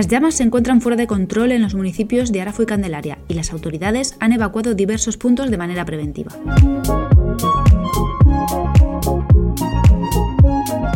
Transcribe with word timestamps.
Las 0.00 0.08
llamas 0.08 0.36
se 0.36 0.44
encuentran 0.44 0.80
fuera 0.80 0.96
de 0.96 1.06
control 1.06 1.52
en 1.52 1.60
los 1.60 1.74
municipios 1.74 2.32
de 2.32 2.40
Arafo 2.40 2.62
y 2.62 2.66
Candelaria 2.66 3.18
y 3.28 3.34
las 3.34 3.52
autoridades 3.52 4.16
han 4.18 4.32
evacuado 4.32 4.72
diversos 4.72 5.18
puntos 5.18 5.50
de 5.50 5.58
manera 5.58 5.84
preventiva. 5.84 6.32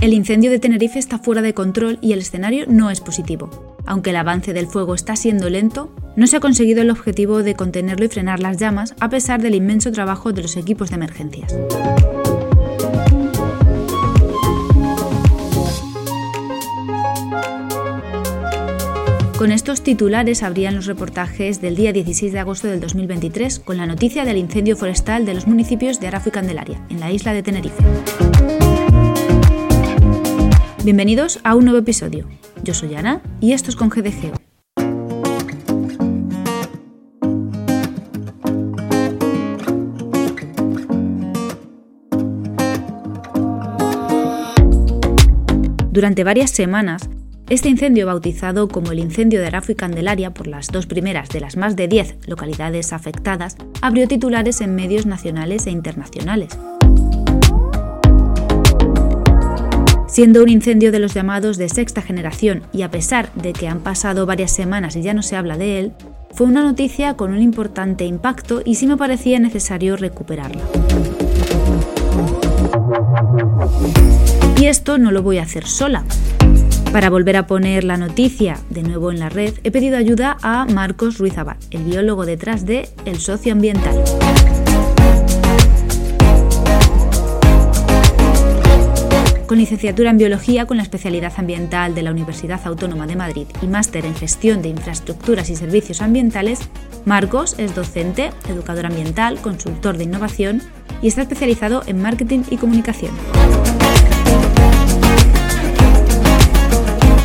El 0.01 0.15
incendio 0.15 0.51
de 0.51 0.59
Tenerife 0.59 0.99
está 0.99 1.19
fuera 1.19 1.43
de 1.43 1.53
control 1.53 1.99
y 2.01 2.15
el 2.15 2.21
escenario 2.21 2.65
no 2.67 2.91
es 2.91 3.03
positivo. 3.03 3.77
Aunque 3.85 4.09
el 4.09 4.17
avance 4.17 4.55
del 4.55 4.69
fuego 4.69 4.95
está 4.95 5.17
siendo 5.17 5.51
lento, 5.51 5.95
no 6.17 6.27
se 6.27 6.39
ha 6.39 6.41
conseguido 6.41 6.81
el 6.81 6.89
objetivo 6.89 7.43
de 7.43 7.57
contenerlo 7.57 8.07
y 8.07 8.09
frenar 8.09 8.41
las 8.41 8.57
llamas 8.57 8.95
a 9.01 9.11
pesar 9.11 9.43
del 9.43 9.55
inmenso 9.55 9.93
trabajo 9.93 10.33
de 10.33 10.41
los 10.41 10.57
equipos 10.57 10.89
de 10.89 10.97
emergencias. 10.97 11.55
Con 19.45 19.53
estos 19.53 19.83
titulares 19.83 20.43
abrían 20.43 20.75
los 20.75 20.87
reportajes 20.87 21.61
del 21.61 21.77
día 21.77 21.93
16 21.93 22.33
de 22.33 22.39
agosto 22.39 22.67
del 22.67 22.81
2023 22.81 23.59
con 23.59 23.77
la 23.77 23.85
noticia 23.85 24.25
del 24.25 24.39
incendio 24.39 24.75
forestal 24.75 25.27
de 25.27 25.35
los 25.35 25.47
municipios 25.47 26.01
de 26.01 26.07
Arafo 26.07 26.31
y 26.31 26.33
Candelaria, 26.33 26.81
en 26.89 26.99
la 26.99 27.13
isla 27.13 27.35
de 27.35 27.43
Tenerife. 27.43 27.85
Bienvenidos 30.83 31.41
a 31.45 31.57
un 31.57 31.65
nuevo 31.67 31.79
episodio. 31.79 32.27
Yo 32.63 32.73
soy 32.73 32.95
Ana 32.95 33.21
y 33.43 33.53
esto 33.53 33.69
es 33.69 33.77
con 33.77 33.91
GDGO. 33.91 34.33
Durante 45.93 46.25
varias 46.25 46.51
semanas, 46.51 47.11
este 47.55 47.69
incendio, 47.69 48.07
bautizado 48.07 48.67
como 48.67 48.91
el 48.91 48.99
incendio 48.99 49.41
de 49.41 49.47
Arafo 49.47 49.71
y 49.71 49.77
Candelaria 49.77 50.35
por 50.35 50.49
las 50.49 50.69
dos 50.69 50.87
primeras 50.87 51.29
de 51.29 51.39
las 51.41 51.57
más 51.57 51.77
de 51.77 51.87
10 51.87 52.17
localidades 52.27 52.93
afectadas, 52.93 53.57
abrió 53.81 54.09
titulares 54.09 54.61
en 54.61 54.75
medios 54.75 55.07
nacionales 55.07 55.69
e 55.69 55.71
internacionales. 55.71 56.59
Siendo 60.09 60.43
un 60.43 60.49
incendio 60.49 60.91
de 60.91 60.99
los 60.99 61.15
llamados 61.15 61.57
de 61.57 61.69
sexta 61.69 62.03
generación 62.03 62.65
y 62.73 62.83
a 62.83 62.91
pesar 62.91 63.33
de 63.35 63.53
que 63.53 63.69
han 63.69 63.81
pasado 63.81 64.27
varias 64.27 64.53
semanas 64.53 64.97
y 64.97 65.03
ya 65.03 65.15
no 65.15 65.23
se 65.23 65.37
habla 65.37 65.57
de 65.57 65.79
él, 65.79 65.93
fue 66.33 66.49
una 66.49 66.65
noticia 66.65 67.15
con 67.15 67.33
un 67.33 67.41
importante 67.41 68.05
impacto 68.05 68.63
y 68.65 68.75
sí 68.75 68.89
me 68.89 68.97
parecía 68.97 69.39
necesario 69.39 69.97
recuperarla. 69.97 70.63
Y 74.61 74.67
esto 74.67 74.99
no 74.99 75.13
lo 75.13 75.23
voy 75.23 75.39
a 75.39 75.43
hacer 75.43 75.67
sola. 75.67 76.05
Para 76.95 77.11
volver 77.11 77.37
a 77.37 77.49
poner 77.49 77.83
la 77.83 77.97
noticia 77.97 78.57
de 78.71 78.85
nuevo 78.85 79.11
en 79.11 79.19
la 79.19 79.29
red, 79.29 79.55
he 79.65 79.73
pedido 79.73 79.97
ayuda 79.97 80.37
a 80.43 80.65
Marcos 80.65 81.19
Ruiz 81.19 81.37
Abad, 81.37 81.57
el 81.73 81.83
biólogo 81.83 82.25
detrás 82.25 82.67
de 82.67 82.89
El 83.05 83.19
Socioambiental. 83.19 84.05
Con 89.49 89.59
licenciatura 89.59 90.11
en 90.11 90.19
Biología 90.19 90.67
con 90.67 90.77
la 90.77 90.85
especialidad 90.85 91.33
ambiental 91.37 91.97
de 91.97 92.03
la 92.05 92.13
Universidad 92.13 92.61
Autónoma 92.65 93.09
de 93.09 93.17
Madrid 93.17 93.49
y 93.61 93.67
máster 93.67 94.07
en 94.07 94.15
Gestión 94.15 94.63
de 94.63 94.69
Infraestructuras 94.69 95.51
y 95.51 95.57
Servicios 95.57 96.01
Ambientales, 96.01 96.61
Marcos 97.05 97.57
es 97.59 97.75
docente, 97.75 98.31
educador 98.49 98.87
ambiental, 98.87 99.41
consultor 99.41 99.97
de 99.97 100.05
innovación 100.05 100.63
y 101.03 101.09
está 101.09 101.23
especializado 101.23 101.83
en 101.87 102.01
marketing 102.01 102.45
y 102.53 102.57
comunicación. 102.57 103.11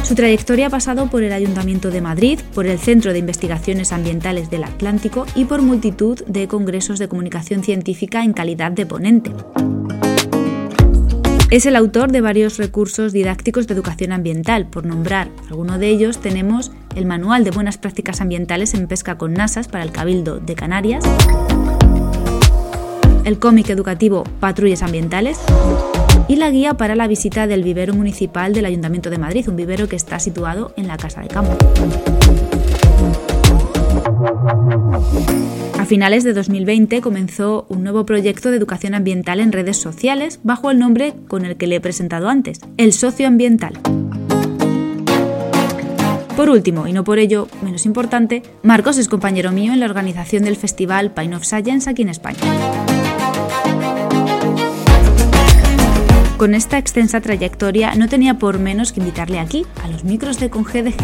Su 0.10 0.16
trayectoria 0.16 0.66
ha 0.66 0.70
pasado 0.72 1.06
por 1.06 1.22
el 1.22 1.32
Ayuntamiento 1.32 1.92
de 1.92 2.02
Madrid, 2.02 2.40
por 2.56 2.66
el 2.66 2.80
Centro 2.80 3.14
de 3.14 3.20
Investigaciones 3.20 3.92
Ambientales 3.92 4.50
del 4.50 4.64
Atlántico 4.64 5.28
y 5.36 5.46
por 5.46 5.62
multitud 5.62 6.20
de 6.26 6.48
congresos 6.48 6.98
de 6.98 7.08
comunicación 7.08 7.64
científica 7.64 8.24
en 8.24 8.34
calidad 8.34 8.72
de 8.72 8.88
ponente. 8.88 9.32
Es 11.52 11.68
el 11.68 11.76
autor 11.76 12.12
de 12.12 12.22
varios 12.22 12.58
recursos 12.58 13.14
didácticos 13.14 13.68
de 13.68 13.76
educación 13.76 14.12
ambiental. 14.12 14.66
Por 14.66 14.84
nombrar 14.84 15.30
alguno 15.48 15.78
de 15.78 15.90
ellos, 15.90 16.18
tenemos 16.18 16.72
el 16.96 17.06
Manual 17.06 17.44
de 17.44 17.52
Buenas 17.52 17.78
Prácticas 17.78 18.20
Ambientales 18.20 18.74
en 18.74 18.88
Pesca 18.88 19.16
con 19.20 19.36
Nasas 19.36 19.68
para 19.68 19.84
el 19.84 19.92
Cabildo 19.92 20.40
de 20.40 20.56
Canarias, 20.56 21.04
el 23.26 23.38
cómic 23.38 23.70
educativo 23.70 24.24
Patrullas 24.40 24.82
Ambientales 24.82 25.38
y 26.30 26.36
la 26.36 26.52
guía 26.52 26.76
para 26.76 26.96
la 26.96 27.08
visita 27.08 27.48
del 27.48 27.64
vivero 27.64 27.94
municipal 27.96 28.54
del 28.54 28.66
Ayuntamiento 28.66 29.10
de 29.10 29.18
Madrid, 29.18 29.50
un 29.50 29.56
vivero 29.56 29.90
que 29.90 29.96
está 29.96 30.20
situado 30.20 30.74
en 30.78 30.88
la 30.88 30.96
Casa 30.96 31.22
de 31.22 31.28
Campo. 31.28 31.58
A 35.80 35.86
finales 35.86 36.24
de 36.24 36.34
2020 36.34 37.02
comenzó 37.02 37.66
un 37.68 37.84
nuevo 37.84 38.06
proyecto 38.06 38.52
de 38.52 38.58
educación 38.58 38.94
ambiental 38.94 39.40
en 39.40 39.52
redes 39.52 39.78
sociales 39.78 40.40
bajo 40.44 40.70
el 40.70 40.78
nombre 40.78 41.16
con 41.28 41.46
el 41.46 41.58
que 41.58 41.66
le 41.66 41.78
he 41.78 41.82
presentado 41.82 42.30
antes, 42.30 42.62
el 42.78 42.94
socioambiental. 42.94 43.74
Por 46.36 46.52
último, 46.52 46.88
y 46.88 46.94
no 46.94 47.04
por 47.04 47.18
ello 47.18 47.48
menos 47.64 47.88
importante, 47.88 48.44
Marcos 48.62 49.00
es 49.00 49.10
compañero 49.10 49.52
mío 49.52 49.74
en 49.74 49.80
la 49.80 49.88
organización 49.88 50.44
del 50.44 50.56
festival 50.58 51.12
Pine 51.12 51.36
of 51.36 51.44
Science 51.44 51.90
aquí 51.90 52.04
en 52.04 52.10
España. 52.10 52.38
Con 56.40 56.56
esta 56.56 56.78
extensa 56.78 57.20
trayectoria 57.20 57.96
no 57.96 58.08
tenía 58.08 58.36
por 58.36 58.60
menos 58.60 58.94
que 58.94 59.02
invitarle 59.02 59.40
aquí, 59.40 59.66
a 59.84 59.90
los 59.90 60.06
micros 60.06 60.40
de 60.40 60.50
ConGDG. 60.50 60.96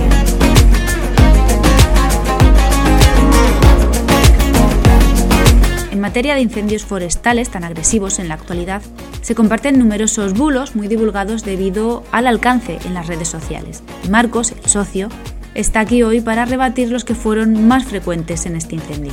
En 5.91 5.99
materia 5.99 6.35
de 6.35 6.41
incendios 6.41 6.85
forestales 6.85 7.49
tan 7.49 7.65
agresivos 7.65 8.19
en 8.19 8.29
la 8.29 8.35
actualidad, 8.35 8.81
se 9.19 9.35
comparten 9.35 9.77
numerosos 9.77 10.31
bulos 10.31 10.73
muy 10.73 10.87
divulgados 10.87 11.43
debido 11.43 12.05
al 12.13 12.27
alcance 12.27 12.79
en 12.85 12.93
las 12.93 13.07
redes 13.07 13.27
sociales. 13.27 13.83
Marcos, 14.09 14.53
el 14.53 14.69
socio, 14.69 15.09
está 15.53 15.81
aquí 15.81 16.01
hoy 16.01 16.21
para 16.21 16.45
rebatir 16.45 16.89
los 16.89 17.03
que 17.03 17.13
fueron 17.13 17.67
más 17.67 17.83
frecuentes 17.83 18.45
en 18.45 18.55
este 18.55 18.75
incendio. 18.75 19.11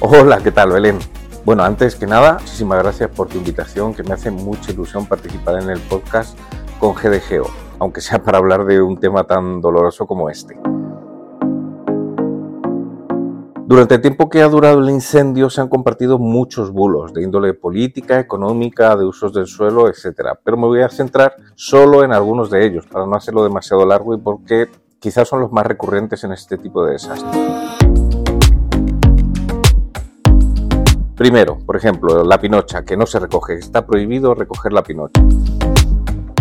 Hola, 0.00 0.38
¿qué 0.38 0.52
tal, 0.52 0.70
Belén? 0.70 0.96
Bueno, 1.44 1.64
antes 1.64 1.96
que 1.96 2.06
nada, 2.06 2.34
muchísimas 2.34 2.78
gracias 2.80 3.10
por 3.10 3.26
tu 3.26 3.36
invitación, 3.36 3.92
que 3.92 4.04
me 4.04 4.14
hace 4.14 4.30
mucha 4.30 4.70
ilusión 4.70 5.06
participar 5.06 5.60
en 5.60 5.70
el 5.70 5.80
podcast 5.80 6.38
con 6.78 6.94
GDGO, 6.94 7.50
aunque 7.80 8.00
sea 8.00 8.22
para 8.22 8.38
hablar 8.38 8.64
de 8.64 8.80
un 8.80 9.00
tema 9.00 9.24
tan 9.24 9.60
doloroso 9.60 10.06
como 10.06 10.30
este. 10.30 10.56
Durante 13.66 13.96
el 13.96 14.00
tiempo 14.00 14.28
que 14.28 14.40
ha 14.40 14.48
durado 14.48 14.78
el 14.78 14.88
incendio 14.88 15.50
se 15.50 15.62
han 15.62 15.68
compartido 15.68 16.20
muchos 16.20 16.70
bulos 16.70 17.12
de 17.12 17.24
índole 17.24 17.54
política, 17.54 18.20
económica, 18.20 18.94
de 18.94 19.04
usos 19.04 19.32
del 19.32 19.48
suelo, 19.48 19.88
etc. 19.88 20.38
Pero 20.44 20.56
me 20.56 20.68
voy 20.68 20.82
a 20.82 20.88
centrar 20.90 21.34
solo 21.56 22.04
en 22.04 22.12
algunos 22.12 22.50
de 22.50 22.64
ellos 22.64 22.86
para 22.86 23.04
no 23.04 23.16
hacerlo 23.16 23.42
demasiado 23.42 23.84
largo 23.84 24.14
y 24.14 24.18
porque 24.18 24.68
quizás 25.00 25.26
son 25.26 25.40
los 25.40 25.50
más 25.50 25.66
recurrentes 25.66 26.22
en 26.22 26.30
este 26.30 26.56
tipo 26.56 26.84
de 26.84 26.92
desastres. 26.92 27.77
Primero, 31.18 31.58
por 31.66 31.74
ejemplo, 31.74 32.22
la 32.22 32.40
pinocha, 32.40 32.84
que 32.84 32.96
no 32.96 33.04
se 33.04 33.18
recoge. 33.18 33.54
Está 33.54 33.84
prohibido 33.84 34.36
recoger 34.36 34.72
la 34.72 34.84
pinocha. 34.84 35.20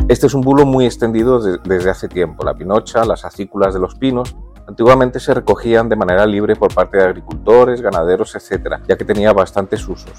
Este 0.08 0.28
es 0.28 0.36
un 0.36 0.42
bulo 0.42 0.68
muy 0.68 0.86
extendido 0.86 1.40
desde 1.40 1.90
hace 1.90 2.08
tiempo. 2.08 2.46
La 2.46 2.54
pinocha, 2.54 3.04
las 3.04 3.26
acículas 3.26 3.74
de 3.74 3.80
los 3.80 3.96
pinos, 3.96 4.36
antiguamente 4.68 5.20
se 5.20 5.34
recogían 5.34 5.90
de 5.90 5.96
manera 5.96 6.28
libre 6.28 6.56
por 6.56 6.76
parte 6.76 6.98
de 6.98 7.06
agricultores, 7.06 7.82
ganaderos, 7.82 8.36
etc., 8.36 8.76
ya 8.88 8.96
que 8.96 9.04
tenía 9.04 9.34
bastantes 9.34 9.88
usos. 9.88 10.14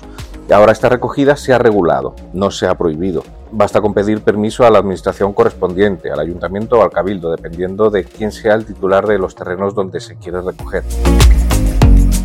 Ahora 0.51 0.73
esta 0.73 0.89
recogida 0.89 1.37
se 1.37 1.53
ha 1.53 1.59
regulado, 1.59 2.17
no 2.33 2.51
se 2.51 2.67
ha 2.67 2.77
prohibido. 2.77 3.23
Basta 3.53 3.81
con 3.81 3.95
pedir 3.95 4.23
permiso 4.23 4.67
a 4.67 4.71
la 4.71 4.81
administración 4.81 5.35
correspondiente, 5.35 6.11
al 6.11 6.19
ayuntamiento 6.19 6.81
o 6.81 6.83
al 6.83 6.91
cabildo, 6.91 7.31
dependiendo 7.31 7.91
de 7.91 8.03
quién 8.03 8.33
sea 8.33 8.55
el 8.55 8.67
titular 8.67 9.07
de 9.07 9.19
los 9.19 9.37
terrenos 9.37 9.77
donde 9.77 10.01
se 10.01 10.17
quiere 10.17 10.41
recoger 10.41 10.83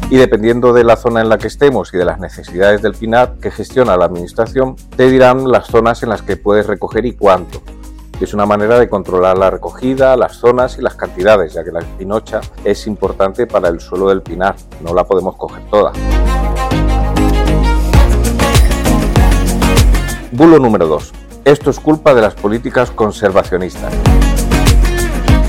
y 0.09 0.17
dependiendo 0.17 0.73
de 0.73 0.83
la 0.83 0.95
zona 0.95 1.21
en 1.21 1.29
la 1.29 1.37
que 1.37 1.47
estemos 1.47 1.93
y 1.93 1.97
de 1.97 2.05
las 2.05 2.19
necesidades 2.19 2.81
del 2.81 2.93
PINAT 2.93 3.39
que 3.39 3.51
gestiona 3.51 3.97
la 3.97 4.05
Administración, 4.05 4.75
te 4.95 5.09
dirán 5.09 5.49
las 5.51 5.67
zonas 5.67 6.03
en 6.03 6.09
las 6.09 6.21
que 6.21 6.37
puedes 6.37 6.67
recoger 6.67 7.05
y 7.05 7.13
cuánto. 7.13 7.61
Es 8.21 8.33
una 8.33 8.45
manera 8.45 8.79
de 8.79 8.87
controlar 8.87 9.37
la 9.37 9.49
recogida, 9.49 10.15
las 10.15 10.37
zonas 10.37 10.77
y 10.77 10.81
las 10.81 10.95
cantidades, 10.95 11.53
ya 11.53 11.63
que 11.63 11.71
la 11.71 11.81
pinocha 11.97 12.41
es 12.63 12.87
importante 12.87 13.47
para 13.47 13.69
el 13.69 13.79
suelo 13.79 14.07
del 14.09 14.21
pinar, 14.21 14.55
no 14.81 14.93
la 14.93 15.03
podemos 15.03 15.35
coger 15.35 15.63
toda. 15.69 15.91
Bulo 20.31 20.59
número 20.59 20.87
2. 20.87 21.11
Esto 21.45 21.69
es 21.69 21.79
culpa 21.79 22.13
de 22.13 22.21
las 22.21 22.35
políticas 22.35 22.91
conservacionistas. 22.91 23.93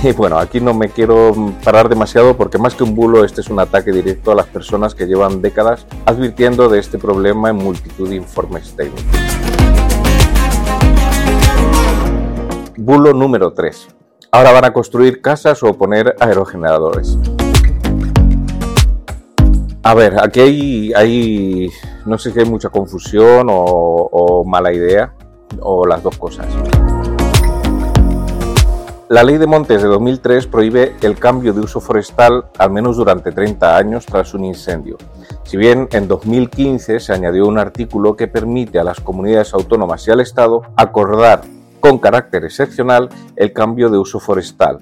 Y 0.04 0.12
bueno, 0.16 0.38
aquí 0.38 0.60
no 0.60 0.74
me 0.74 0.90
quiero 0.90 1.32
parar 1.64 1.88
demasiado 1.88 2.36
porque 2.36 2.58
más 2.58 2.74
que 2.74 2.84
un 2.84 2.94
bulo, 2.94 3.24
este 3.24 3.40
es 3.40 3.48
un 3.48 3.58
ataque 3.58 3.90
directo 3.90 4.32
a 4.32 4.34
las 4.34 4.46
personas 4.46 4.94
que 4.94 5.06
llevan 5.06 5.40
décadas 5.40 5.86
advirtiendo 6.04 6.68
de 6.68 6.78
este 6.78 6.98
problema 6.98 7.48
en 7.48 7.56
multitud 7.56 8.10
de 8.10 8.16
informes 8.16 8.76
técnicos. 8.76 9.02
Bulo 12.76 13.14
número 13.14 13.54
3. 13.54 13.88
Ahora 14.30 14.52
van 14.52 14.66
a 14.66 14.72
construir 14.74 15.22
casas 15.22 15.62
o 15.62 15.72
poner 15.72 16.14
aerogeneradores. 16.20 17.16
A 19.82 19.94
ver, 19.94 20.18
aquí 20.20 20.92
hay, 20.94 21.70
no 22.04 22.18
sé 22.18 22.30
si 22.30 22.40
hay 22.40 22.46
mucha 22.46 22.68
confusión 22.68 23.46
o, 23.50 24.44
mala 24.46 24.70
idea, 24.70 25.14
o 25.60 25.86
las 25.86 26.02
dos 26.02 26.18
cosas. 26.18 26.46
La 29.10 29.22
ley 29.22 29.36
de 29.36 29.46
montes 29.46 29.82
de 29.82 29.88
2003 29.88 30.46
prohíbe 30.46 30.96
el 31.02 31.18
cambio 31.18 31.52
de 31.52 31.60
uso 31.60 31.78
forestal 31.78 32.46
al 32.58 32.70
menos 32.70 32.96
durante 32.96 33.32
30 33.32 33.76
años 33.76 34.06
tras 34.06 34.32
un 34.32 34.46
incendio. 34.46 34.96
Si 35.42 35.58
bien 35.58 35.88
en 35.92 36.08
2015 36.08 37.00
se 37.00 37.12
añadió 37.12 37.46
un 37.46 37.58
artículo 37.58 38.16
que 38.16 38.28
permite 38.28 38.78
a 38.78 38.84
las 38.84 39.00
comunidades 39.00 39.52
autónomas 39.52 40.08
y 40.08 40.10
al 40.10 40.20
Estado 40.20 40.62
acordar 40.74 41.42
con 41.80 41.98
carácter 41.98 42.46
excepcional 42.46 43.10
el 43.36 43.52
cambio 43.52 43.90
de 43.90 43.98
uso 43.98 44.20
forestal, 44.20 44.78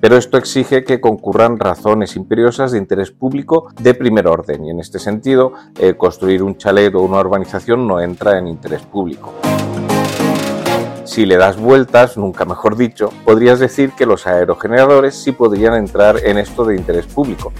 pero 0.00 0.16
esto 0.16 0.38
exige 0.38 0.84
que 0.84 1.00
concurran 1.00 1.58
razones 1.58 2.14
imperiosas 2.14 2.70
de 2.70 2.78
interés 2.78 3.10
público 3.10 3.72
de 3.80 3.94
primer 3.94 4.28
orden 4.28 4.66
y 4.66 4.70
en 4.70 4.78
este 4.78 5.00
sentido 5.00 5.52
eh, 5.80 5.94
construir 5.94 6.44
un 6.44 6.56
chalet 6.58 6.94
o 6.94 7.00
una 7.00 7.18
urbanización 7.18 7.88
no 7.88 8.00
entra 8.00 8.38
en 8.38 8.46
interés 8.46 8.82
público. 8.82 9.32
Si 11.08 11.24
le 11.24 11.38
das 11.38 11.56
vueltas, 11.56 12.18
nunca 12.18 12.44
mejor 12.44 12.76
dicho, 12.76 13.10
podrías 13.24 13.58
decir 13.58 13.92
que 13.96 14.04
los 14.04 14.26
aerogeneradores 14.26 15.14
sí 15.14 15.32
podrían 15.32 15.72
entrar 15.72 16.18
en 16.22 16.36
esto 16.36 16.66
de 16.66 16.76
interés 16.76 17.06
público, 17.06 17.50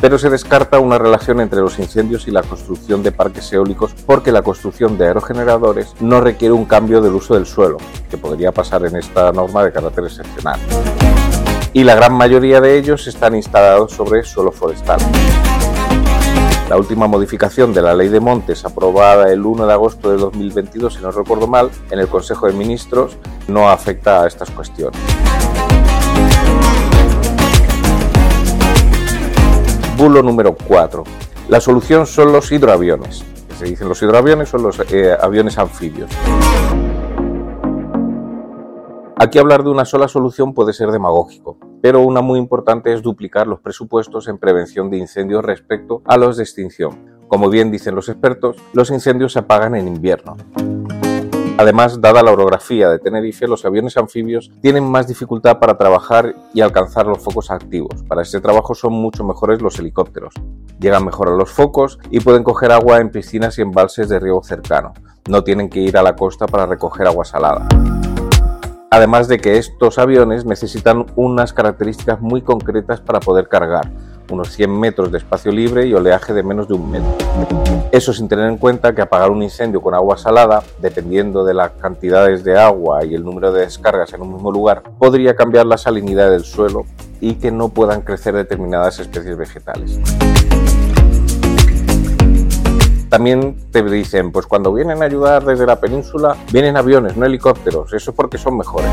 pero 0.00 0.18
se 0.18 0.28
descarta 0.28 0.80
una 0.80 0.98
relación 0.98 1.40
entre 1.40 1.60
los 1.60 1.78
incendios 1.78 2.26
y 2.26 2.32
la 2.32 2.42
construcción 2.42 3.04
de 3.04 3.12
parques 3.12 3.52
eólicos 3.52 3.94
porque 4.04 4.32
la 4.32 4.42
construcción 4.42 4.98
de 4.98 5.06
aerogeneradores 5.06 5.94
no 6.00 6.20
requiere 6.20 6.52
un 6.52 6.64
cambio 6.64 7.00
del 7.00 7.14
uso 7.14 7.34
del 7.34 7.46
suelo, 7.46 7.76
que 8.10 8.18
podría 8.18 8.50
pasar 8.50 8.84
en 8.84 8.96
esta 8.96 9.30
norma 9.30 9.62
de 9.62 9.70
carácter 9.70 10.02
excepcional 10.02 10.58
y 11.72 11.84
la 11.84 11.94
gran 11.94 12.12
mayoría 12.12 12.60
de 12.60 12.76
ellos 12.76 13.06
están 13.06 13.36
instalados 13.36 13.92
sobre 13.92 14.24
suelo 14.24 14.50
forestal. 14.50 14.98
La 16.68 16.76
última 16.76 17.06
modificación 17.06 17.72
de 17.72 17.80
la 17.80 17.94
Ley 17.94 18.08
de 18.08 18.18
Montes, 18.18 18.64
aprobada 18.64 19.32
el 19.32 19.46
1 19.46 19.68
de 19.68 19.72
agosto 19.72 20.10
de 20.10 20.16
2022, 20.16 20.94
si 20.94 21.00
no 21.00 21.12
recuerdo 21.12 21.46
mal, 21.46 21.70
en 21.92 22.00
el 22.00 22.08
Consejo 22.08 22.48
de 22.48 22.54
Ministros, 22.54 23.16
no 23.46 23.68
afecta 23.70 24.22
a 24.22 24.26
estas 24.26 24.50
cuestiones. 24.50 25.00
Bulo 29.96 30.24
número 30.24 30.56
4. 30.66 31.04
La 31.48 31.60
solución 31.60 32.04
son 32.04 32.32
los 32.32 32.50
hidroaviones. 32.50 33.24
Se 33.56 33.66
dicen 33.66 33.88
los 33.88 34.02
hidroaviones 34.02 34.48
son 34.48 34.64
los 34.64 34.80
eh, 34.92 35.16
aviones 35.18 35.58
anfibios. 35.58 36.10
Aquí 39.14 39.38
hablar 39.38 39.62
de 39.62 39.70
una 39.70 39.84
sola 39.84 40.08
solución 40.08 40.52
puede 40.52 40.72
ser 40.72 40.90
demagógico, 40.90 41.58
pero 41.86 42.00
una 42.00 42.20
muy 42.20 42.40
importante 42.40 42.92
es 42.92 43.00
duplicar 43.00 43.46
los 43.46 43.60
presupuestos 43.60 44.26
en 44.26 44.38
prevención 44.38 44.90
de 44.90 44.96
incendios 44.96 45.44
respecto 45.44 46.02
a 46.04 46.16
los 46.16 46.36
de 46.36 46.42
extinción. 46.42 47.20
Como 47.28 47.48
bien 47.48 47.70
dicen 47.70 47.94
los 47.94 48.08
expertos, 48.08 48.56
los 48.72 48.90
incendios 48.90 49.34
se 49.34 49.38
apagan 49.38 49.76
en 49.76 49.86
invierno. 49.86 50.36
Además, 51.58 52.00
dada 52.00 52.24
la 52.24 52.32
orografía 52.32 52.88
de 52.88 52.98
Tenerife, 52.98 53.46
los 53.46 53.64
aviones 53.64 53.96
anfibios 53.96 54.50
tienen 54.60 54.82
más 54.82 55.06
dificultad 55.06 55.60
para 55.60 55.78
trabajar 55.78 56.34
y 56.52 56.60
alcanzar 56.60 57.06
los 57.06 57.22
focos 57.22 57.52
activos. 57.52 58.02
Para 58.08 58.22
este 58.22 58.40
trabajo 58.40 58.74
son 58.74 58.92
mucho 58.92 59.22
mejores 59.22 59.62
los 59.62 59.78
helicópteros. 59.78 60.34
Llegan 60.80 61.04
mejor 61.04 61.28
a 61.28 61.36
los 61.36 61.52
focos 61.52 62.00
y 62.10 62.18
pueden 62.18 62.42
coger 62.42 62.72
agua 62.72 62.98
en 62.98 63.10
piscinas 63.10 63.60
y 63.60 63.62
embalses 63.62 64.08
de 64.08 64.18
riego 64.18 64.42
cercano. 64.42 64.92
No 65.28 65.44
tienen 65.44 65.70
que 65.70 65.78
ir 65.78 65.96
a 65.96 66.02
la 66.02 66.16
costa 66.16 66.48
para 66.48 66.66
recoger 66.66 67.06
agua 67.06 67.24
salada. 67.24 67.68
Además 68.90 69.26
de 69.26 69.38
que 69.38 69.58
estos 69.58 69.98
aviones 69.98 70.44
necesitan 70.44 71.06
unas 71.16 71.52
características 71.52 72.20
muy 72.20 72.42
concretas 72.42 73.00
para 73.00 73.18
poder 73.18 73.48
cargar, 73.48 73.90
unos 74.30 74.52
100 74.52 74.70
metros 74.78 75.10
de 75.10 75.18
espacio 75.18 75.50
libre 75.50 75.86
y 75.86 75.94
oleaje 75.94 76.32
de 76.32 76.44
menos 76.44 76.68
de 76.68 76.74
un 76.74 76.90
metro. 76.90 77.12
Eso 77.90 78.12
sin 78.12 78.28
tener 78.28 78.46
en 78.46 78.58
cuenta 78.58 78.94
que 78.94 79.02
apagar 79.02 79.30
un 79.30 79.42
incendio 79.42 79.80
con 79.80 79.92
agua 79.94 80.16
salada, 80.16 80.62
dependiendo 80.80 81.44
de 81.44 81.54
las 81.54 81.72
cantidades 81.72 82.44
de 82.44 82.58
agua 82.58 83.04
y 83.04 83.14
el 83.14 83.24
número 83.24 83.52
de 83.52 83.62
descargas 83.62 84.12
en 84.12 84.22
un 84.22 84.34
mismo 84.34 84.52
lugar, 84.52 84.84
podría 84.98 85.34
cambiar 85.34 85.66
la 85.66 85.78
salinidad 85.78 86.30
del 86.30 86.44
suelo 86.44 86.84
y 87.20 87.34
que 87.34 87.50
no 87.50 87.70
puedan 87.70 88.02
crecer 88.02 88.34
determinadas 88.34 89.00
especies 89.00 89.36
vegetales. 89.36 89.98
También 93.16 93.56
te 93.72 93.82
dicen, 93.82 94.30
pues 94.30 94.44
cuando 94.44 94.74
vienen 94.74 95.00
a 95.02 95.06
ayudar 95.06 95.42
desde 95.42 95.64
la 95.64 95.80
península, 95.80 96.36
vienen 96.52 96.76
aviones, 96.76 97.16
no 97.16 97.24
helicópteros. 97.24 97.94
Eso 97.94 98.10
es 98.10 98.14
porque 98.14 98.36
son 98.36 98.58
mejores. 98.58 98.90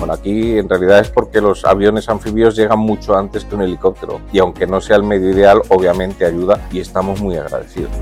Bueno, 0.00 0.12
aquí 0.12 0.58
en 0.58 0.68
realidad 0.68 0.98
es 0.98 1.08
porque 1.08 1.40
los 1.40 1.64
aviones 1.64 2.08
anfibios 2.08 2.56
llegan 2.56 2.80
mucho 2.80 3.16
antes 3.16 3.44
que 3.44 3.54
un 3.54 3.62
helicóptero. 3.62 4.20
Y 4.32 4.40
aunque 4.40 4.66
no 4.66 4.80
sea 4.80 4.96
el 4.96 5.04
medio 5.04 5.30
ideal, 5.30 5.62
obviamente 5.68 6.26
ayuda 6.26 6.58
y 6.72 6.80
estamos 6.80 7.20
muy 7.20 7.36
agradecidos. 7.36 7.92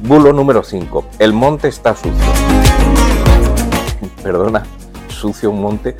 Bulo 0.00 0.32
número 0.32 0.62
5. 0.62 1.04
El 1.18 1.34
monte 1.34 1.68
está 1.68 1.94
sucio. 1.94 2.32
Perdona, 4.22 4.62
sucio 5.08 5.50
un 5.50 5.60
monte 5.60 5.94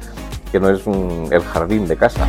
que 0.51 0.59
no 0.59 0.71
es 0.71 0.87
el 0.87 1.43
jardín 1.43 1.87
de 1.87 1.99
casa. 1.99 2.27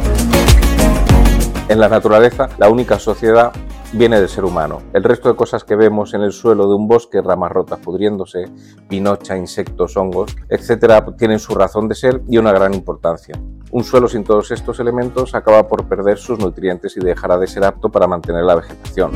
En 1.69 1.81
la 1.81 1.89
naturaleza, 1.89 2.47
la 2.59 2.69
única 2.69 2.97
sociedad 2.97 3.51
viene 3.91 4.21
del 4.21 4.29
ser 4.29 4.45
humano. 4.45 4.81
El 4.93 5.03
resto 5.03 5.27
de 5.27 5.35
cosas 5.35 5.65
que 5.65 5.75
vemos 5.75 6.13
en 6.13 6.21
el 6.21 6.31
suelo 6.31 6.65
de 6.69 6.75
un 6.75 6.87
bosque, 6.87 7.21
ramas 7.21 7.51
rotas 7.51 7.79
pudriéndose, 7.79 8.45
pinocha, 8.87 9.35
insectos, 9.35 9.97
hongos, 9.97 10.33
etcétera, 10.47 11.06
tienen 11.18 11.39
su 11.39 11.56
razón 11.56 11.89
de 11.89 11.95
ser 11.95 12.21
y 12.30 12.37
una 12.37 12.53
gran 12.53 12.73
importancia. 12.73 13.37
Un 13.71 13.83
suelo 13.83 14.07
sin 14.07 14.23
todos 14.23 14.49
estos 14.51 14.80
elementos 14.80 15.35
acaba 15.35 15.68
por 15.68 15.89
perder 15.89 16.18
sus 16.18 16.39
nutrientes 16.39 16.95
y 16.95 17.01
dejará 17.01 17.37
de 17.37 17.47
ser 17.47 17.65
apto 17.65 17.89
para 17.89 18.07
mantener 18.07 18.45
la 18.45 18.56
vegetación. 18.56 19.11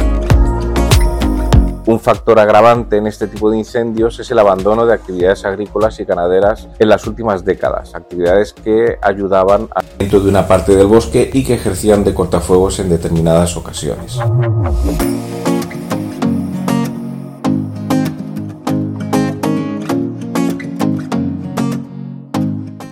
Un 1.88 2.00
factor 2.00 2.40
agravante 2.40 2.98
en 2.98 3.08
este 3.08 3.28
tipo 3.28 3.50
de 3.50 3.58
incendios 3.58 4.20
es 4.20 4.30
el 4.30 4.40
abandono 4.40 4.86
de 4.86 4.94
actividades 4.94 5.46
agrícolas 5.46 6.00
y 6.00 6.06
ganaderas 6.06 6.68
en 6.78 6.90
las 6.90 7.08
últimas 7.08 7.44
décadas, 7.44 7.96
actividades 7.96 8.54
que 8.54 8.98
ayudaban 9.02 9.68
a 9.76 9.82
dentro 9.98 10.20
de 10.20 10.30
una 10.30 10.48
parte 10.48 10.76
del 10.76 10.88
bosque 10.88 11.30
y 11.34 11.44
que 11.44 11.56
ejercían 11.56 12.04
de 12.04 12.14
cortafuegos 12.14 12.80
en 12.80 12.90
determinadas 12.90 13.58
ocasiones. 13.58 14.20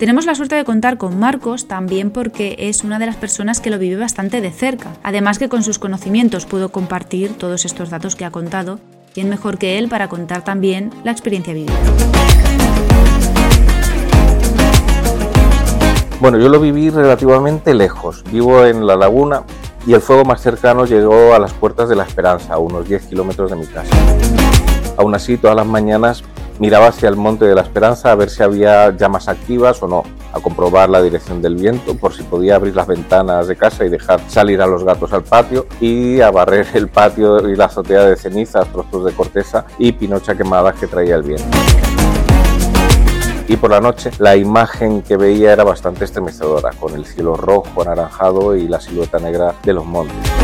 Tenemos 0.00 0.24
la 0.24 0.34
suerte 0.34 0.54
de 0.54 0.64
contar 0.64 0.96
con 0.96 1.18
Marcos 1.18 1.68
también 1.68 2.10
porque 2.10 2.56
es 2.58 2.84
una 2.84 2.98
de 2.98 3.04
las 3.04 3.16
personas 3.16 3.60
que 3.60 3.68
lo 3.68 3.78
vive 3.78 3.96
bastante 3.96 4.40
de 4.40 4.50
cerca. 4.50 4.94
Además 5.02 5.38
que 5.38 5.50
con 5.50 5.62
sus 5.62 5.78
conocimientos 5.78 6.46
pudo 6.46 6.70
compartir 6.70 7.36
todos 7.36 7.66
estos 7.66 7.90
datos 7.90 8.16
que 8.16 8.24
ha 8.24 8.30
contado. 8.30 8.80
¿Quién 9.12 9.28
mejor 9.28 9.58
que 9.58 9.76
él 9.76 9.90
para 9.90 10.08
contar 10.08 10.42
también 10.42 10.90
la 11.04 11.12
experiencia 11.12 11.52
vivida? 11.52 11.74
Bueno, 16.18 16.38
yo 16.38 16.48
lo 16.48 16.60
viví 16.60 16.88
relativamente 16.88 17.74
lejos. 17.74 18.24
Vivo 18.32 18.64
en 18.64 18.86
La 18.86 18.96
Laguna 18.96 19.42
y 19.86 19.92
el 19.92 20.00
fuego 20.00 20.24
más 20.24 20.40
cercano 20.40 20.86
llegó 20.86 21.34
a 21.34 21.38
las 21.38 21.52
puertas 21.52 21.90
de 21.90 21.96
la 21.96 22.04
Esperanza, 22.04 22.54
a 22.54 22.58
unos 22.58 22.88
10 22.88 23.04
kilómetros 23.04 23.50
de 23.50 23.56
mi 23.58 23.66
casa. 23.66 23.94
Aún 24.96 25.14
así, 25.14 25.36
todas 25.36 25.56
las 25.56 25.66
mañanas 25.66 26.24
miraba 26.60 26.88
hacia 26.88 27.08
el 27.08 27.16
Monte 27.16 27.46
de 27.46 27.54
la 27.54 27.62
Esperanza 27.62 28.12
a 28.12 28.14
ver 28.14 28.28
si 28.28 28.42
había 28.42 28.94
llamas 28.94 29.28
activas 29.28 29.82
o 29.82 29.88
no, 29.88 30.04
a 30.32 30.40
comprobar 30.40 30.90
la 30.90 31.02
dirección 31.02 31.40
del 31.40 31.56
viento 31.56 31.96
por 31.96 32.12
si 32.12 32.22
podía 32.22 32.56
abrir 32.56 32.76
las 32.76 32.86
ventanas 32.86 33.48
de 33.48 33.56
casa 33.56 33.84
y 33.84 33.88
dejar 33.88 34.20
salir 34.28 34.60
a 34.60 34.66
los 34.66 34.84
gatos 34.84 35.12
al 35.14 35.24
patio 35.24 35.66
y 35.80 36.20
a 36.20 36.30
barrer 36.30 36.68
el 36.74 36.88
patio 36.88 37.48
y 37.48 37.56
la 37.56 37.64
azotea 37.64 38.04
de 38.04 38.14
cenizas, 38.14 38.68
trozos 38.68 39.06
de 39.06 39.12
corteza 39.12 39.64
y 39.78 39.92
pinocha 39.92 40.36
quemada 40.36 40.74
que 40.74 40.86
traía 40.86 41.16
el 41.16 41.22
viento. 41.22 41.48
Y 43.48 43.56
por 43.56 43.70
la 43.70 43.80
noche 43.80 44.10
la 44.18 44.36
imagen 44.36 45.02
que 45.02 45.16
veía 45.16 45.54
era 45.54 45.64
bastante 45.64 46.04
estremecedora, 46.04 46.70
con 46.78 46.94
el 46.94 47.06
cielo 47.06 47.36
rojo, 47.36 47.82
anaranjado 47.82 48.54
y 48.54 48.68
la 48.68 48.80
silueta 48.80 49.18
negra 49.18 49.54
de 49.64 49.72
los 49.72 49.86
montes. 49.86 50.39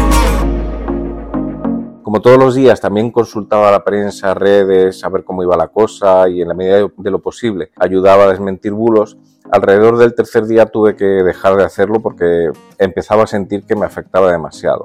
Como 2.07 2.21
todos 2.21 2.39
los 2.39 2.55
días, 2.55 2.81
también 2.81 3.11
consultaba 3.11 3.69
la 3.73 3.83
prensa, 3.83 4.33
redes, 4.33 5.03
a 5.03 5.09
ver 5.09 5.25
cómo 5.25 5.43
iba 5.43 5.57
la 5.57 5.67
cosa 5.67 6.29
y 6.29 6.41
en 6.41 6.47
la 6.47 6.55
medida 6.55 6.89
de 6.97 7.11
lo 7.11 7.21
posible 7.21 7.73
ayudaba 7.81 8.23
a 8.23 8.29
desmentir 8.29 8.71
bulos. 8.71 9.19
Alrededor 9.51 9.99
del 9.99 10.15
tercer 10.15 10.47
día 10.47 10.67
tuve 10.67 10.95
que 10.95 11.05
dejar 11.05 11.57
de 11.57 11.65
hacerlo 11.65 12.01
porque 12.01 12.53
empezaba 12.79 13.25
a 13.25 13.27
sentir 13.27 13.65
que 13.67 13.75
me 13.75 13.87
afectaba 13.87 14.31
demasiado. 14.31 14.85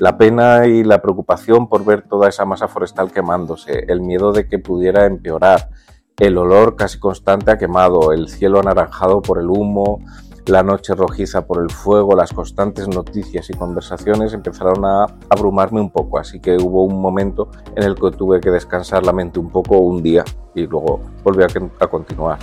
La 0.00 0.18
pena 0.18 0.66
y 0.66 0.82
la 0.82 1.00
preocupación 1.00 1.68
por 1.68 1.84
ver 1.84 2.02
toda 2.02 2.28
esa 2.28 2.44
masa 2.44 2.66
forestal 2.66 3.12
quemándose, 3.12 3.84
el 3.86 4.00
miedo 4.00 4.32
de 4.32 4.48
que 4.48 4.58
pudiera 4.58 5.06
empeorar, 5.06 5.68
el 6.18 6.36
olor 6.36 6.74
casi 6.74 6.98
constante 6.98 7.52
a 7.52 7.56
quemado, 7.56 8.12
el 8.12 8.28
cielo 8.28 8.58
anaranjado 8.58 9.22
por 9.22 9.38
el 9.38 9.48
humo, 9.48 10.00
la 10.46 10.62
noche 10.62 10.94
rojiza 10.94 11.46
por 11.46 11.62
el 11.62 11.70
fuego, 11.70 12.14
las 12.14 12.32
constantes 12.32 12.88
noticias 12.88 13.48
y 13.48 13.54
conversaciones 13.54 14.34
empezaron 14.34 14.84
a 14.84 15.06
abrumarme 15.30 15.80
un 15.80 15.90
poco, 15.90 16.18
así 16.18 16.40
que 16.40 16.56
hubo 16.56 16.84
un 16.84 17.00
momento 17.00 17.48
en 17.74 17.84
el 17.84 17.94
que 17.94 18.10
tuve 18.10 18.40
que 18.40 18.50
descansar 18.50 19.04
la 19.06 19.12
mente 19.12 19.38
un 19.38 19.50
poco 19.50 19.78
un 19.78 20.02
día 20.02 20.24
y 20.54 20.66
luego 20.66 21.00
volví 21.22 21.44
a, 21.44 21.88
continuar. 21.88 22.38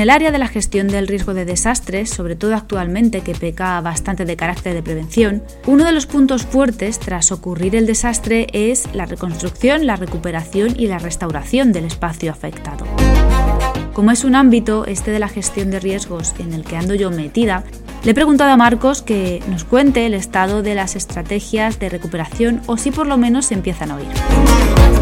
El 0.00 0.10
área 0.10 0.30
de 0.30 0.38
la 0.38 0.48
gestión 0.48 0.88
del 0.88 1.06
riesgo 1.06 1.34
de 1.34 1.44
desastres, 1.44 2.10
sobre 2.10 2.34
todo 2.34 2.54
actualmente 2.54 3.20
que 3.20 3.34
peca 3.34 3.80
bastante 3.80 4.24
de 4.24 4.36
carácter 4.36 4.74
de 4.74 4.82
prevención, 4.82 5.42
uno 5.66 5.84
de 5.84 5.92
los 5.92 6.06
puntos 6.06 6.46
fuertes 6.46 6.98
tras 6.98 7.30
ocurrir 7.32 7.76
el 7.76 7.86
desastre 7.86 8.46
es 8.52 8.88
la 8.94 9.06
reconstrucción, 9.06 9.86
la 9.86 9.96
recuperación 9.96 10.74
y 10.78 10.86
la 10.86 10.98
restauración 10.98 11.72
del 11.72 11.84
espacio 11.84 12.30
afectado. 12.30 12.86
Como 13.92 14.10
es 14.10 14.24
un 14.24 14.34
ámbito, 14.34 14.86
este 14.86 15.10
de 15.10 15.18
la 15.18 15.28
gestión 15.28 15.70
de 15.70 15.80
riesgos 15.80 16.34
en 16.38 16.54
el 16.54 16.64
que 16.64 16.76
ando 16.76 16.94
yo 16.94 17.10
metida, 17.10 17.64
le 18.02 18.12
he 18.12 18.14
preguntado 18.14 18.50
a 18.50 18.56
Marcos 18.56 19.02
que 19.02 19.42
nos 19.48 19.64
cuente 19.64 20.06
el 20.06 20.14
estado 20.14 20.62
de 20.62 20.74
las 20.74 20.96
estrategias 20.96 21.78
de 21.78 21.90
recuperación 21.90 22.62
o 22.66 22.78
si 22.78 22.90
por 22.90 23.06
lo 23.06 23.18
menos 23.18 23.46
se 23.46 23.54
empiezan 23.54 23.90
a 23.90 23.96
oír. 23.96 24.99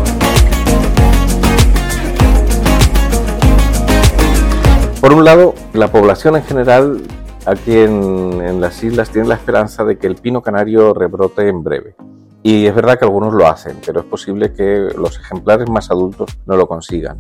Por 5.08 5.16
un 5.16 5.24
lado, 5.24 5.54
la 5.72 5.90
población 5.90 6.36
en 6.36 6.42
general 6.42 7.00
aquí 7.46 7.78
en, 7.78 8.60
las 8.60 8.84
islas 8.84 9.08
tiene 9.08 9.26
la 9.26 9.36
esperanza 9.36 9.82
de 9.82 9.96
que 9.96 10.06
el 10.06 10.16
pino 10.16 10.42
canario 10.42 10.92
rebrote 10.92 11.48
en 11.48 11.64
breve. 11.64 11.96
Y 12.42 12.66
es 12.66 12.74
verdad 12.74 12.98
que 12.98 13.06
algunos 13.06 13.32
lo 13.32 13.46
hacen, 13.46 13.78
pero 13.86 14.00
es 14.00 14.04
posible 14.04 14.52
que 14.52 14.90
los 14.98 15.18
ejemplares 15.18 15.70
más 15.70 15.90
adultos 15.90 16.36
no 16.44 16.58
lo 16.58 16.68
consigan. 16.68 17.16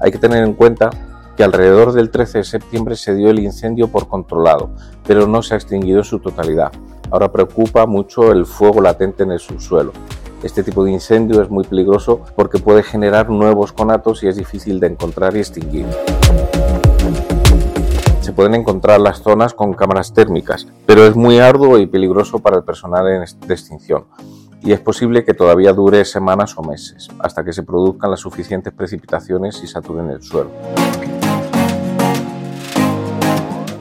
Hay 0.00 0.10
que 0.10 0.18
tener 0.18 0.42
en 0.42 0.54
cuenta 0.54 0.90
que 1.36 1.44
alrededor 1.44 1.92
del 1.92 2.10
13 2.10 2.38
de 2.38 2.44
septiembre 2.44 2.96
se 2.96 3.14
dio 3.14 3.30
el 3.30 3.38
incendio 3.38 3.86
por 3.86 4.08
controlado, 4.08 4.70
pero 5.06 5.28
no 5.28 5.42
se 5.42 5.54
ha 5.54 5.58
extinguido 5.58 5.98
en 5.98 6.04
su 6.04 6.18
totalidad. 6.18 6.72
Ahora 7.12 7.30
preocupa 7.30 7.86
mucho 7.86 8.32
el 8.32 8.44
fuego 8.44 8.80
latente 8.80 9.22
en 9.22 9.30
el 9.30 9.38
subsuelo. 9.38 9.92
Este 10.42 10.64
tipo 10.64 10.84
de 10.84 10.90
incendio 10.90 11.42
es 11.42 11.48
muy 11.48 11.62
peligroso 11.62 12.22
porque 12.34 12.58
puede 12.58 12.82
generar 12.82 13.30
nuevos 13.30 13.72
conatos 13.72 14.24
y 14.24 14.26
es 14.26 14.34
difícil 14.34 14.80
de 14.80 14.88
encontrar 14.88 15.36
y 15.36 15.38
extinguir. 15.38 15.86
Se 18.26 18.32
pueden 18.32 18.56
encontrar 18.56 18.98
las 19.00 19.22
zonas 19.22 19.54
con 19.54 19.72
cámaras 19.72 20.12
térmicas, 20.12 20.66
pero 20.84 21.06
es 21.06 21.14
muy 21.14 21.38
arduo 21.38 21.78
y 21.78 21.86
peligroso 21.86 22.40
para 22.40 22.56
el 22.56 22.64
personal 22.64 23.04
de 23.04 23.54
extinción 23.54 24.06
y 24.64 24.72
es 24.72 24.80
posible 24.80 25.24
que 25.24 25.32
todavía 25.32 25.72
dure 25.72 26.04
semanas 26.04 26.58
o 26.58 26.62
meses, 26.64 27.06
hasta 27.20 27.44
que 27.44 27.52
se 27.52 27.62
produzcan 27.62 28.10
las 28.10 28.18
suficientes 28.18 28.72
precipitaciones 28.72 29.62
y 29.62 29.68
saturen 29.68 30.10
el 30.10 30.24
suelo. 30.24 30.50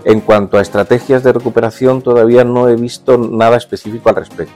En 0.03 0.21
cuanto 0.21 0.59
a 0.59 0.61
estrategias 0.61 1.23
de 1.23 1.33
recuperación, 1.33 2.03
todavía 2.03 2.43
no 2.43 2.69
he 2.69 2.75
visto 2.75 3.17
nada 3.17 3.57
específico 3.57 4.09
al 4.09 4.17
respecto. 4.17 4.53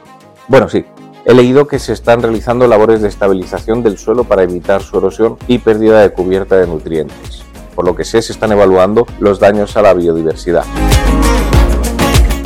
Bueno, 0.48 0.70
sí, 0.70 0.86
He 1.26 1.34
leído 1.34 1.68
que 1.68 1.80
se 1.80 1.94
están 1.94 2.22
realizando 2.22 2.66
labores 2.66 3.02
de 3.02 3.10
estabilización 3.10 3.84
del 3.84 3.98
suelo 3.98 4.24
para 4.24 4.44
evitar 4.44 4.82
su 4.82 4.98
erosión 4.98 5.38
y 5.48 5.58
pérdida 5.58 6.02
de 6.02 6.12
cubierta 6.12 6.56
de 6.56 6.66
nutrientes. 6.66 7.49
Por 7.80 7.88
lo 7.88 7.96
que 7.96 8.04
sé, 8.04 8.22
se 8.22 8.34
están 8.34 8.52
evaluando 8.52 9.08
los 9.22 9.40
daños 9.40 9.78
a 9.78 9.82
la 9.82 9.94
biodiversidad. 9.94 10.66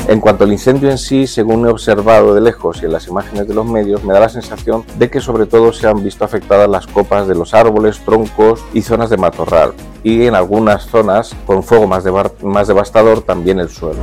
En 0.07 0.19
cuanto 0.19 0.43
al 0.43 0.51
incendio 0.51 0.91
en 0.91 0.99
sí, 0.99 1.25
según 1.25 1.65
he 1.65 1.69
observado 1.69 2.35
de 2.35 2.41
lejos 2.41 2.83
y 2.83 2.85
en 2.85 2.91
las 2.91 3.07
imágenes 3.07 3.47
de 3.47 3.55
los 3.55 3.65
medios, 3.65 4.03
me 4.03 4.13
da 4.13 4.19
la 4.19 4.29
sensación 4.29 4.85
de 4.99 5.09
que 5.09 5.21
sobre 5.21 5.47
todo 5.47 5.73
se 5.73 5.87
han 5.87 6.03
visto 6.03 6.23
afectadas 6.23 6.69
las 6.69 6.85
copas 6.85 7.27
de 7.27 7.33
los 7.33 7.55
árboles, 7.55 7.97
troncos 8.05 8.63
y 8.75 8.83
zonas 8.83 9.09
de 9.09 9.17
matorral, 9.17 9.73
y 10.03 10.27
en 10.27 10.35
algunas 10.35 10.85
zonas, 10.85 11.35
con 11.47 11.63
fuego 11.63 11.87
más, 11.87 12.03
más 12.43 12.67
devastador, 12.67 13.23
también 13.23 13.59
el 13.59 13.69
suelo 13.69 13.97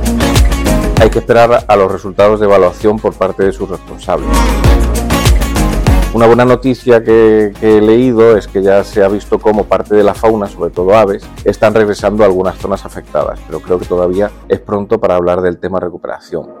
hay 1.01 1.09
que 1.09 1.17
esperar 1.17 1.65
a 1.67 1.75
los 1.77 1.91
resultados 1.91 2.39
de 2.39 2.45
evaluación 2.45 2.99
por 2.99 3.15
parte 3.15 3.43
de 3.43 3.51
sus 3.51 3.67
responsables. 3.67 4.29
Una 6.13 6.27
buena 6.27 6.43
noticia 6.43 7.01
que, 7.01 7.53
he 7.61 7.79
leído 7.79 8.35
es 8.35 8.45
que 8.45 8.61
ya 8.61 8.83
se 8.83 9.01
ha 9.01 9.07
visto 9.07 9.39
cómo 9.39 9.63
parte 9.63 9.95
de 9.95 10.03
la 10.03 10.13
fauna, 10.13 10.45
sobre 10.47 10.69
todo 10.69 10.93
aves, 10.93 11.23
están 11.45 11.73
regresando 11.73 12.23
a 12.23 12.25
algunas 12.25 12.57
zonas 12.57 12.85
afectadas, 12.85 13.39
pero 13.47 13.61
creo 13.61 13.79
que 13.79 13.85
todavía 13.85 14.29
es 14.49 14.59
pronto 14.59 14.99
para 14.99 15.15
hablar 15.15 15.39
del 15.39 15.57
tema 15.57 15.79
recuperación. 15.79 16.60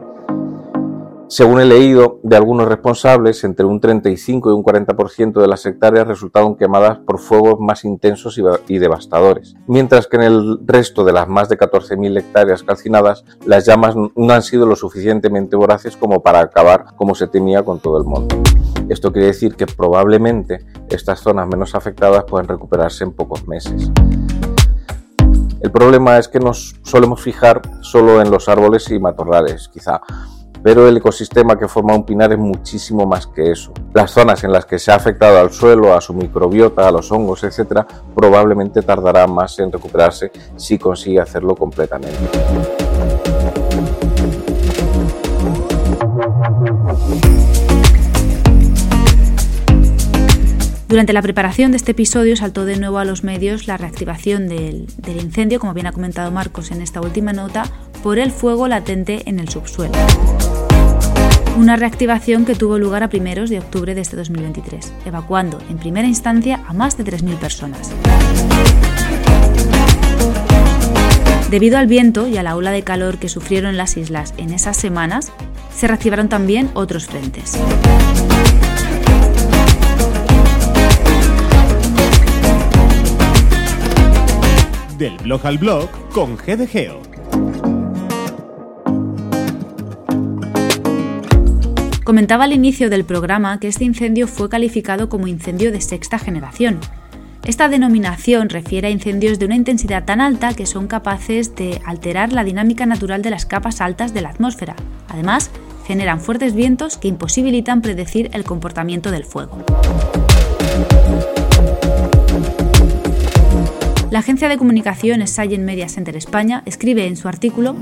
Según 1.31 1.61
he 1.61 1.65
leído 1.65 2.19
de 2.23 2.35
algunos 2.35 2.67
responsables, 2.67 3.45
entre 3.45 3.65
un 3.65 3.79
35 3.79 4.49
y 4.49 4.53
un 4.53 4.65
40% 4.65 5.39
de 5.39 5.47
las 5.47 5.65
hectáreas 5.65 6.05
resultaron 6.05 6.57
quemadas 6.57 6.97
por 6.97 7.19
fuegos 7.19 7.57
más 7.57 7.85
intensos 7.85 8.37
y 8.67 8.77
devastadores, 8.77 9.55
mientras 9.65 10.07
que 10.07 10.17
en 10.17 10.23
el 10.23 10.59
resto 10.65 11.05
de 11.05 11.13
las 11.13 11.29
más 11.29 11.47
de 11.47 11.57
14.000 11.57 12.19
hectáreas 12.19 12.63
calcinadas, 12.63 13.23
las 13.45 13.65
llamas 13.65 13.95
no 13.95 14.33
han 14.33 14.41
sido 14.41 14.65
lo 14.65 14.75
suficientemente 14.75 15.55
voraces 15.55 15.95
como 15.95 16.21
para 16.21 16.41
acabar 16.41 16.87
como 16.97 17.15
se 17.15 17.27
temía 17.27 17.63
con 17.63 17.79
todo 17.79 17.97
el 17.97 18.03
mundo. 18.03 18.35
Esto 18.89 19.13
quiere 19.13 19.27
decir 19.27 19.55
que 19.55 19.67
probablemente 19.67 20.65
estas 20.89 21.21
zonas 21.21 21.47
menos 21.47 21.75
afectadas 21.75 22.25
puedan 22.25 22.49
recuperarse 22.49 23.05
en 23.05 23.13
pocos 23.13 23.47
meses. 23.47 23.89
El 25.61 25.71
problema 25.71 26.17
es 26.17 26.27
que 26.27 26.41
nos 26.41 26.75
solemos 26.83 27.21
fijar 27.21 27.61
solo 27.79 28.21
en 28.21 28.29
los 28.29 28.49
árboles 28.49 28.91
y 28.91 28.99
matorrales, 28.99 29.69
quizá 29.69 30.01
pero 30.63 30.87
el 30.87 30.97
ecosistema 30.97 31.57
que 31.57 31.67
forma 31.67 31.95
un 31.95 32.05
pinar 32.05 32.31
es 32.31 32.37
muchísimo 32.37 33.05
más 33.05 33.27
que 33.27 33.51
eso. 33.51 33.73
Las 33.93 34.11
zonas 34.11 34.43
en 34.43 34.51
las 34.51 34.65
que 34.65 34.79
se 34.79 34.91
ha 34.91 34.95
afectado 34.95 35.39
al 35.39 35.51
suelo, 35.51 35.93
a 35.93 36.01
su 36.01 36.13
microbiota, 36.13 36.87
a 36.87 36.91
los 36.91 37.11
hongos, 37.11 37.43
etc., 37.43 37.85
probablemente 38.15 38.81
tardará 38.81 39.27
más 39.27 39.57
en 39.59 39.71
recuperarse 39.71 40.31
si 40.55 40.77
consigue 40.77 41.19
hacerlo 41.19 41.55
completamente. 41.55 42.17
Durante 50.87 51.13
la 51.13 51.21
preparación 51.21 51.71
de 51.71 51.77
este 51.77 51.91
episodio 51.91 52.35
saltó 52.35 52.65
de 52.65 52.77
nuevo 52.77 52.97
a 52.97 53.05
los 53.05 53.23
medios 53.23 53.65
la 53.65 53.77
reactivación 53.77 54.49
del, 54.49 54.87
del, 54.97 55.21
incendio, 55.21 55.57
como 55.57 55.73
bien 55.73 55.87
ha 55.87 55.93
comentado 55.93 56.31
Marcos 56.31 56.69
en 56.71 56.81
esta 56.81 56.99
última 56.99 57.31
nota, 57.31 57.63
por 58.03 58.19
el 58.19 58.31
fuego 58.31 58.67
latente 58.67 59.23
en 59.25 59.39
el 59.39 59.49
subsuelo 59.49 59.93
una 61.57 61.75
reactivación 61.75 62.45
que 62.45 62.55
tuvo 62.55 62.79
lugar 62.79 63.03
a 63.03 63.09
primeros 63.09 63.49
de 63.49 63.59
octubre 63.59 63.93
de 63.93 64.01
este 64.01 64.15
2023, 64.15 64.93
evacuando 65.05 65.59
en 65.69 65.77
primera 65.77 66.07
instancia 66.07 66.63
a 66.67 66.73
más 66.73 66.97
de 66.97 67.03
3.000 67.03 67.37
personas. 67.37 67.91
Debido 71.49 71.77
al 71.77 71.87
viento 71.87 72.27
y 72.27 72.37
a 72.37 72.43
la 72.43 72.55
ola 72.55 72.71
de 72.71 72.83
calor 72.83 73.17
que 73.17 73.27
sufrieron 73.27 73.75
las 73.75 73.97
islas 73.97 74.33
en 74.37 74.53
esas 74.53 74.77
semanas, 74.77 75.31
se 75.75 75.87
reactivaron 75.87 76.29
también 76.29 76.71
otros 76.73 77.07
frentes. 77.07 77.57
Del 84.97 85.17
blog 85.17 85.45
al 85.45 85.57
blog 85.57 85.89
con 86.13 86.37
GDGeo. 86.37 87.10
Comentaba 92.03 92.45
al 92.45 92.53
inicio 92.53 92.89
del 92.89 93.05
programa 93.05 93.59
que 93.59 93.67
este 93.67 93.83
incendio 93.83 94.27
fue 94.27 94.49
calificado 94.49 95.07
como 95.07 95.27
incendio 95.27 95.71
de 95.71 95.81
sexta 95.81 96.17
generación. 96.17 96.79
Esta 97.45 97.69
denominación 97.69 98.49
refiere 98.49 98.87
a 98.87 98.91
incendios 98.91 99.37
de 99.37 99.45
una 99.45 99.55
intensidad 99.55 100.03
tan 100.03 100.19
alta 100.19 100.55
que 100.55 100.65
son 100.65 100.87
capaces 100.87 101.55
de 101.55 101.79
alterar 101.85 102.33
la 102.33 102.43
dinámica 102.43 102.87
natural 102.87 103.21
de 103.21 103.29
las 103.29 103.45
capas 103.45 103.81
altas 103.81 104.15
de 104.15 104.21
la 104.21 104.29
atmósfera. 104.29 104.75
Además, 105.09 105.51
generan 105.85 106.19
fuertes 106.19 106.55
vientos 106.55 106.97
que 106.97 107.07
imposibilitan 107.07 107.83
predecir 107.83 108.31
el 108.33 108.45
comportamiento 108.45 109.11
del 109.11 109.23
fuego. 109.23 109.63
La 114.09 114.19
agencia 114.19 114.49
de 114.49 114.57
comunicación 114.57 115.25
Science 115.27 115.59
Media 115.59 115.87
Center 115.87 116.17
España 116.17 116.63
escribe 116.65 117.05
en 117.05 117.15
su 117.15 117.27
artículo 117.27 117.75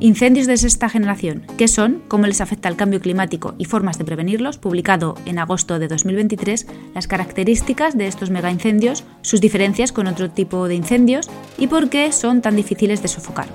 Incendios 0.00 0.46
de 0.46 0.58
sexta 0.58 0.90
generación, 0.90 1.46
¿qué 1.56 1.68
son? 1.68 2.02
¿Cómo 2.08 2.26
les 2.26 2.42
afecta 2.42 2.68
el 2.68 2.76
cambio 2.76 3.00
climático 3.00 3.54
y 3.56 3.64
formas 3.64 3.96
de 3.96 4.04
prevenirlos? 4.04 4.58
Publicado 4.58 5.14
en 5.24 5.38
agosto 5.38 5.78
de 5.78 5.88
2023, 5.88 6.66
las 6.94 7.06
características 7.06 7.96
de 7.96 8.06
estos 8.06 8.28
megaincendios, 8.28 9.04
sus 9.22 9.40
diferencias 9.40 9.92
con 9.92 10.06
otro 10.06 10.28
tipo 10.30 10.68
de 10.68 10.74
incendios 10.74 11.30
y 11.56 11.68
por 11.68 11.88
qué 11.88 12.12
son 12.12 12.42
tan 12.42 12.56
difíciles 12.56 13.00
de 13.00 13.08
sofocar. 13.08 13.46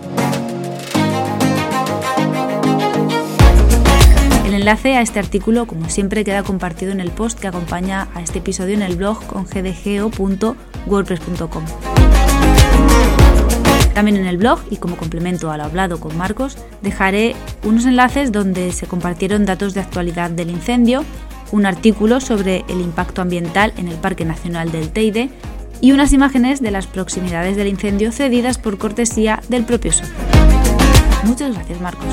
El 4.46 4.56
enlace 4.56 4.96
a 4.96 5.02
este 5.02 5.20
artículo, 5.20 5.68
como 5.68 5.90
siempre, 5.90 6.24
queda 6.24 6.42
compartido 6.42 6.92
en 6.92 7.02
el 7.02 7.12
post 7.12 7.40
que 7.40 7.48
acompaña 7.48 8.08
a 8.16 8.22
este 8.22 8.40
episodio 8.40 8.74
en 8.74 8.82
el 8.82 8.96
blog 8.96 9.24
con 9.28 9.46
gdgeo.wordpress.com. 9.46 11.66
También 13.94 14.18
en 14.18 14.26
el 14.26 14.38
blog, 14.38 14.60
y 14.70 14.78
como 14.78 14.96
complemento 14.96 15.52
a 15.52 15.58
lo 15.58 15.64
hablado 15.64 16.00
con 16.00 16.18
Marcos, 16.18 16.58
dejaré 16.82 17.36
unos 17.64 17.86
enlaces 17.86 18.32
donde 18.32 18.72
se 18.72 18.88
compartieron 18.88 19.46
datos 19.46 19.74
de 19.74 19.82
actualidad 19.82 20.30
del 20.30 20.50
incendio, 20.50 21.04
un 21.52 21.66
artículo 21.66 22.22
sobre 22.22 22.64
el 22.70 22.80
impacto 22.80 23.22
ambiental 23.22 23.74
en 23.78 23.88
el 23.88 23.96
Parque 23.96 24.24
Nacional 24.24 24.72
del 24.72 24.90
Teide 24.90 25.30
y 25.82 25.92
unas 25.92 26.14
imágenes 26.14 26.62
de 26.62 26.72
las 26.72 26.88
proximidades 26.88 27.58
del 27.58 27.68
incendio 27.68 28.12
cedidas 28.12 28.58
por 28.58 28.78
cortesía 28.78 29.42
del 29.50 29.66
propio 29.66 29.92
socio. 29.92 30.14
Muchas 31.24 31.54
gracias, 31.54 31.82
Marcos. 31.82 32.06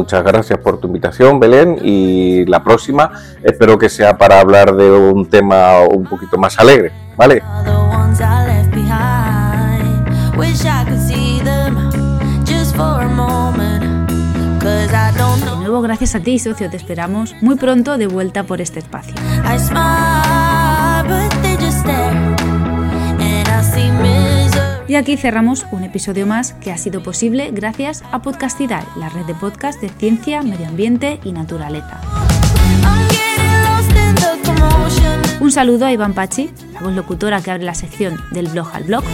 Muchas 0.00 0.24
gracias 0.24 0.58
por 0.58 0.80
tu 0.80 0.86
invitación, 0.86 1.38
Belén, 1.38 1.78
y 1.82 2.46
la 2.46 2.64
próxima 2.64 3.12
espero 3.42 3.78
que 3.78 3.90
sea 3.90 4.16
para 4.16 4.40
hablar 4.40 4.74
de 4.74 4.90
un 4.90 5.28
tema 5.28 5.80
un 5.80 6.04
poquito 6.04 6.38
más 6.38 6.58
alegre, 6.58 6.90
¿vale? 7.18 7.42
De 15.50 15.56
nuevo, 15.56 15.82
gracias 15.82 16.14
a 16.14 16.20
ti, 16.20 16.38
socio, 16.38 16.70
te 16.70 16.78
esperamos 16.78 17.34
muy 17.42 17.56
pronto 17.56 17.98
de 17.98 18.06
vuelta 18.06 18.44
por 18.44 18.62
este 18.62 18.78
espacio. 18.78 19.14
Y 24.90 24.96
aquí 24.96 25.16
cerramos 25.16 25.66
un 25.70 25.84
episodio 25.84 26.26
más 26.26 26.52
que 26.54 26.72
ha 26.72 26.76
sido 26.76 27.00
posible 27.00 27.52
gracias 27.52 28.02
a 28.10 28.22
Podcastidad, 28.22 28.82
la 28.96 29.08
red 29.08 29.24
de 29.24 29.36
podcast 29.36 29.80
de 29.80 29.88
ciencia, 29.88 30.42
medio 30.42 30.66
ambiente 30.66 31.20
y 31.22 31.30
naturaleza. 31.30 32.00
Un 35.38 35.52
saludo 35.52 35.86
a 35.86 35.92
Iván 35.92 36.12
Pachi, 36.12 36.50
la 36.72 36.80
voz 36.80 36.92
locutora 36.92 37.40
que 37.40 37.52
abre 37.52 37.62
la 37.62 37.74
sección 37.74 38.16
del 38.32 38.48
blog 38.48 38.68
al 38.72 38.82
blog. 38.82 39.04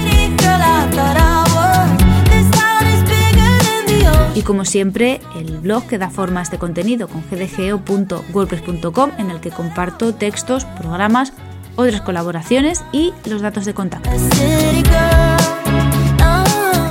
Y 4.34 4.40
como 4.40 4.64
siempre, 4.64 5.20
el 5.38 5.58
blog 5.58 5.86
que 5.86 5.98
da 5.98 6.08
forma 6.08 6.40
a 6.40 6.44
este 6.44 6.56
contenido 6.56 7.06
con 7.06 7.22
gdgo.wordpress.com 7.30 9.10
en 9.18 9.30
el 9.30 9.40
que 9.40 9.50
comparto 9.50 10.14
textos, 10.14 10.64
programas, 10.64 11.34
otras 11.76 12.00
colaboraciones 12.00 12.82
y 12.92 13.12
los 13.26 13.42
datos 13.42 13.66
de 13.66 13.74
contacto. 13.74 14.08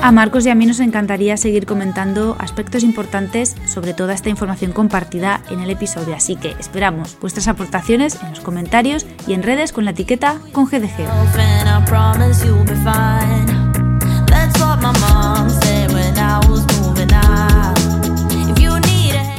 A 0.05 0.11
Marcos 0.11 0.45
y 0.45 0.51
a 0.51 0.55
mí 0.55 0.67
nos 0.67 0.81
encantaría 0.81 1.35
seguir 1.35 1.65
comentando 1.65 2.35
aspectos 2.37 2.83
importantes 2.83 3.55
sobre 3.65 3.95
toda 3.95 4.13
esta 4.13 4.29
información 4.29 4.71
compartida 4.71 5.41
en 5.49 5.61
el 5.61 5.71
episodio, 5.71 6.13
así 6.13 6.35
que 6.35 6.51
esperamos 6.59 7.17
vuestras 7.19 7.47
aportaciones 7.47 8.21
en 8.21 8.29
los 8.29 8.39
comentarios 8.39 9.07
y 9.25 9.33
en 9.33 9.41
redes 9.41 9.73
con 9.73 9.83
la 9.83 9.89
etiqueta 9.89 10.37
con 10.51 10.65
GDG. 10.65 11.07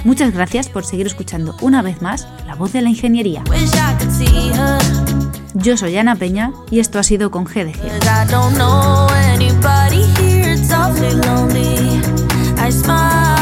Muchas 0.03 0.35
gracias 0.35 0.69
por 0.69 0.85
seguir 0.85 1.07
escuchando 1.07 1.55
una 1.61 1.81
vez 1.83 2.03
más 2.03 2.27
la 2.45 2.57
voz 2.57 2.73
de 2.73 2.83
la 2.83 2.89
ingeniería. 2.89 3.45
Yo 5.55 5.77
soy 5.77 5.97
Ana 5.97 6.17
Peña 6.17 6.51
y 6.73 6.81
esto 6.81 6.99
ha 6.99 7.05
sido 7.05 7.31
con 7.31 7.45
GDG. 7.45 7.81
awfully 10.87 11.15
lonely. 11.15 12.01
I 12.59 12.71
smile. 12.71 13.36